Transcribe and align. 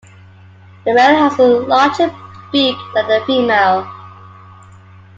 The 0.83 0.95
male 0.95 1.15
has 1.29 1.37
a 1.37 1.43
larger 1.43 2.07
beak 2.51 2.75
than 2.95 3.07
the 3.07 3.23
female. 3.27 3.83